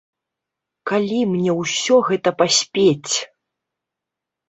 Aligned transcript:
Калі 0.91 1.19
мне 1.35 1.51
ўсё 1.61 1.95
гэта 2.09 2.29
паспець? 2.43 3.13